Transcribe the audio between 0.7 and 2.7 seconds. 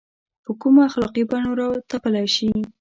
اخلاقي بڼو راتپلی شي.